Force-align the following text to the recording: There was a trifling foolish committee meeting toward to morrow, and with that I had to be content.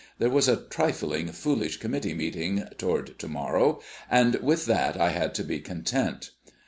There 0.17 0.31
was 0.31 0.47
a 0.47 0.57
trifling 0.63 1.27
foolish 1.27 1.77
committee 1.77 2.15
meeting 2.15 2.67
toward 2.79 3.19
to 3.19 3.27
morrow, 3.27 3.81
and 4.09 4.33
with 4.37 4.65
that 4.65 4.99
I 4.99 5.11
had 5.11 5.35
to 5.35 5.43
be 5.43 5.59
content. 5.59 6.31